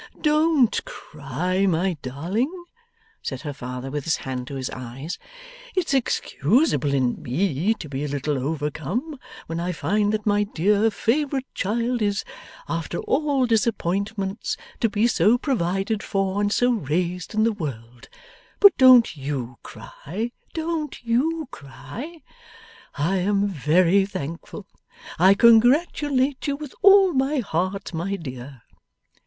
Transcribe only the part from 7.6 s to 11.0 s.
to be a little overcome when I find that my dear